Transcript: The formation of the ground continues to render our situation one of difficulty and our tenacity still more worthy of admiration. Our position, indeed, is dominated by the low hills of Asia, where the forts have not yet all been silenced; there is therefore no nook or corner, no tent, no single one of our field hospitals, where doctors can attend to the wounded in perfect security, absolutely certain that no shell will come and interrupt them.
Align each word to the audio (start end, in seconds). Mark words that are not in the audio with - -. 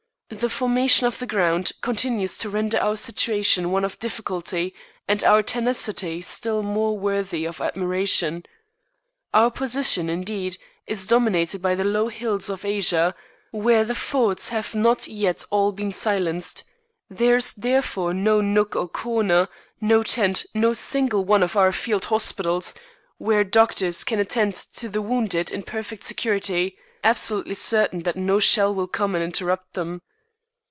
The 0.33 0.47
formation 0.49 1.05
of 1.07 1.19
the 1.19 1.27
ground 1.27 1.73
continues 1.81 2.37
to 2.37 2.49
render 2.49 2.77
our 2.79 2.95
situation 2.95 3.69
one 3.69 3.83
of 3.83 3.99
difficulty 3.99 4.73
and 5.05 5.21
our 5.25 5.43
tenacity 5.43 6.21
still 6.21 6.63
more 6.63 6.97
worthy 6.97 7.43
of 7.43 7.59
admiration. 7.59 8.45
Our 9.33 9.51
position, 9.51 10.09
indeed, 10.09 10.57
is 10.87 11.05
dominated 11.05 11.61
by 11.61 11.75
the 11.75 11.83
low 11.83 12.07
hills 12.07 12.47
of 12.49 12.63
Asia, 12.63 13.13
where 13.51 13.83
the 13.83 13.93
forts 13.93 14.47
have 14.49 14.73
not 14.73 15.05
yet 15.05 15.43
all 15.49 15.73
been 15.73 15.91
silenced; 15.91 16.63
there 17.09 17.35
is 17.35 17.51
therefore 17.51 18.13
no 18.13 18.39
nook 18.39 18.73
or 18.73 18.87
corner, 18.87 19.49
no 19.81 20.01
tent, 20.01 20.45
no 20.55 20.71
single 20.71 21.25
one 21.25 21.43
of 21.43 21.57
our 21.57 21.73
field 21.73 22.05
hospitals, 22.05 22.73
where 23.17 23.43
doctors 23.43 24.05
can 24.05 24.17
attend 24.17 24.53
to 24.55 24.87
the 24.87 25.01
wounded 25.01 25.51
in 25.51 25.61
perfect 25.61 26.05
security, 26.05 26.77
absolutely 27.03 27.53
certain 27.53 28.03
that 28.03 28.15
no 28.15 28.39
shell 28.39 28.73
will 28.73 28.87
come 28.87 29.13
and 29.13 29.25
interrupt 29.25 29.73
them. 29.73 30.01